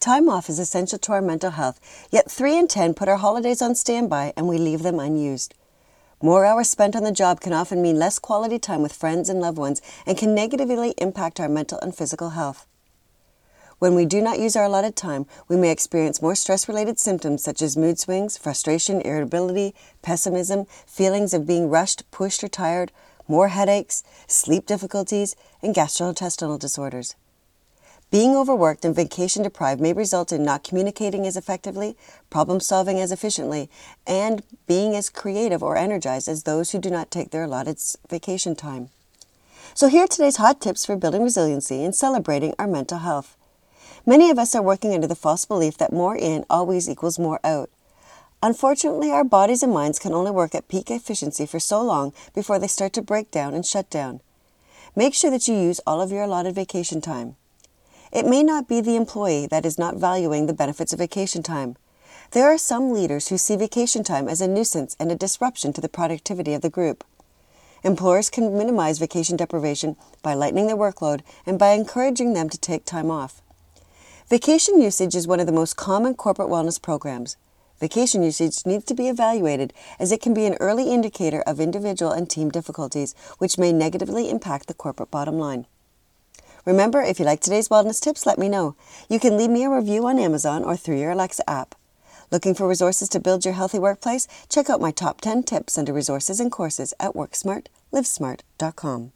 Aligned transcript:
Time 0.00 0.30
off 0.30 0.48
is 0.48 0.58
essential 0.58 0.98
to 0.98 1.12
our 1.12 1.20
mental 1.20 1.50
health, 1.50 1.78
yet 2.10 2.30
3 2.30 2.56
in 2.56 2.68
10 2.68 2.94
put 2.94 3.06
our 3.06 3.18
holidays 3.18 3.60
on 3.60 3.74
standby 3.74 4.32
and 4.34 4.48
we 4.48 4.56
leave 4.56 4.82
them 4.82 4.98
unused. 4.98 5.52
More 6.22 6.46
hours 6.46 6.70
spent 6.70 6.96
on 6.96 7.04
the 7.04 7.12
job 7.12 7.42
can 7.42 7.52
often 7.52 7.82
mean 7.82 7.98
less 7.98 8.18
quality 8.18 8.58
time 8.58 8.80
with 8.80 8.94
friends 8.94 9.28
and 9.28 9.42
loved 9.42 9.58
ones 9.58 9.82
and 10.06 10.16
can 10.16 10.34
negatively 10.34 10.94
impact 10.96 11.38
our 11.38 11.50
mental 11.50 11.78
and 11.80 11.94
physical 11.94 12.30
health. 12.30 12.66
When 13.78 13.94
we 13.94 14.06
do 14.06 14.22
not 14.22 14.38
use 14.38 14.56
our 14.56 14.64
allotted 14.64 14.96
time, 14.96 15.26
we 15.48 15.58
may 15.58 15.70
experience 15.70 16.22
more 16.22 16.34
stress 16.34 16.66
related 16.66 16.98
symptoms 16.98 17.44
such 17.44 17.60
as 17.60 17.76
mood 17.76 17.98
swings, 17.98 18.38
frustration, 18.38 19.02
irritability, 19.02 19.74
pessimism, 20.00 20.64
feelings 20.86 21.34
of 21.34 21.46
being 21.46 21.68
rushed, 21.68 22.10
pushed, 22.10 22.42
or 22.42 22.48
tired, 22.48 22.90
more 23.28 23.48
headaches, 23.48 24.02
sleep 24.26 24.64
difficulties, 24.64 25.36
and 25.62 25.74
gastrointestinal 25.74 26.58
disorders. 26.58 27.16
Being 28.10 28.34
overworked 28.34 28.84
and 28.84 28.94
vacation 28.94 29.44
deprived 29.44 29.80
may 29.80 29.92
result 29.92 30.32
in 30.32 30.44
not 30.44 30.64
communicating 30.64 31.28
as 31.28 31.36
effectively, 31.36 31.96
problem 32.28 32.58
solving 32.58 32.98
as 32.98 33.12
efficiently, 33.12 33.70
and 34.04 34.42
being 34.66 34.96
as 34.96 35.08
creative 35.08 35.62
or 35.62 35.76
energized 35.76 36.26
as 36.26 36.42
those 36.42 36.72
who 36.72 36.80
do 36.80 36.90
not 36.90 37.12
take 37.12 37.30
their 37.30 37.44
allotted 37.44 37.78
vacation 38.08 38.56
time. 38.56 38.88
So, 39.74 39.86
here 39.86 40.04
are 40.04 40.08
today's 40.08 40.36
hot 40.36 40.60
tips 40.60 40.84
for 40.84 40.96
building 40.96 41.22
resiliency 41.22 41.84
and 41.84 41.94
celebrating 41.94 42.52
our 42.58 42.66
mental 42.66 42.98
health. 42.98 43.36
Many 44.04 44.28
of 44.28 44.40
us 44.40 44.56
are 44.56 44.62
working 44.62 44.92
under 44.92 45.06
the 45.06 45.14
false 45.14 45.44
belief 45.44 45.78
that 45.78 45.92
more 45.92 46.16
in 46.16 46.44
always 46.50 46.90
equals 46.90 47.16
more 47.16 47.38
out. 47.44 47.70
Unfortunately, 48.42 49.12
our 49.12 49.22
bodies 49.22 49.62
and 49.62 49.72
minds 49.72 50.00
can 50.00 50.14
only 50.14 50.32
work 50.32 50.52
at 50.56 50.66
peak 50.66 50.90
efficiency 50.90 51.46
for 51.46 51.60
so 51.60 51.80
long 51.80 52.12
before 52.34 52.58
they 52.58 52.66
start 52.66 52.92
to 52.94 53.02
break 53.02 53.30
down 53.30 53.54
and 53.54 53.64
shut 53.64 53.88
down. 53.88 54.20
Make 54.96 55.14
sure 55.14 55.30
that 55.30 55.46
you 55.46 55.54
use 55.54 55.80
all 55.86 56.00
of 56.00 56.10
your 56.10 56.24
allotted 56.24 56.56
vacation 56.56 57.00
time. 57.00 57.36
It 58.12 58.26
may 58.26 58.42
not 58.42 58.66
be 58.66 58.80
the 58.80 58.96
employee 58.96 59.46
that 59.46 59.64
is 59.64 59.78
not 59.78 59.94
valuing 59.94 60.46
the 60.46 60.52
benefits 60.52 60.92
of 60.92 60.98
vacation 60.98 61.44
time. 61.44 61.76
There 62.32 62.52
are 62.52 62.58
some 62.58 62.92
leaders 62.92 63.28
who 63.28 63.38
see 63.38 63.54
vacation 63.54 64.02
time 64.02 64.28
as 64.28 64.40
a 64.40 64.48
nuisance 64.48 64.96
and 64.98 65.12
a 65.12 65.16
disruption 65.16 65.72
to 65.74 65.80
the 65.80 65.88
productivity 65.88 66.52
of 66.52 66.62
the 66.62 66.70
group. 66.70 67.04
Employers 67.84 68.28
can 68.28 68.58
minimize 68.58 68.98
vacation 68.98 69.36
deprivation 69.36 69.96
by 70.22 70.34
lightening 70.34 70.66
their 70.66 70.76
workload 70.76 71.22
and 71.46 71.56
by 71.56 71.70
encouraging 71.70 72.32
them 72.32 72.48
to 72.48 72.58
take 72.58 72.84
time 72.84 73.12
off. 73.12 73.42
Vacation 74.28 74.80
usage 74.80 75.14
is 75.14 75.28
one 75.28 75.40
of 75.40 75.46
the 75.46 75.52
most 75.52 75.76
common 75.76 76.14
corporate 76.14 76.48
wellness 76.48 76.82
programs. 76.82 77.36
Vacation 77.78 78.24
usage 78.24 78.66
needs 78.66 78.84
to 78.84 78.94
be 78.94 79.08
evaluated 79.08 79.72
as 80.00 80.10
it 80.10 80.20
can 80.20 80.34
be 80.34 80.46
an 80.46 80.56
early 80.60 80.92
indicator 80.92 81.42
of 81.42 81.60
individual 81.60 82.10
and 82.10 82.28
team 82.28 82.50
difficulties, 82.50 83.14
which 83.38 83.56
may 83.56 83.72
negatively 83.72 84.28
impact 84.28 84.66
the 84.66 84.74
corporate 84.74 85.10
bottom 85.12 85.38
line. 85.38 85.66
Remember, 86.64 87.02
if 87.02 87.18
you 87.18 87.24
like 87.24 87.40
today's 87.40 87.68
wellness 87.68 88.00
tips, 88.00 88.26
let 88.26 88.38
me 88.38 88.48
know. 88.48 88.76
You 89.08 89.18
can 89.18 89.36
leave 89.36 89.50
me 89.50 89.64
a 89.64 89.70
review 89.70 90.06
on 90.06 90.18
Amazon 90.18 90.62
or 90.62 90.76
through 90.76 90.98
your 90.98 91.12
Alexa 91.12 91.48
app. 91.48 91.74
Looking 92.30 92.54
for 92.54 92.68
resources 92.68 93.08
to 93.10 93.20
build 93.20 93.44
your 93.44 93.54
healthy 93.54 93.78
workplace? 93.78 94.28
Check 94.48 94.70
out 94.70 94.80
my 94.80 94.90
top 94.92 95.20
10 95.20 95.42
tips 95.42 95.76
under 95.76 95.92
resources 95.92 96.38
and 96.38 96.52
courses 96.52 96.94
at 97.00 97.14
WorkSmartLivesmart.com. 97.14 99.12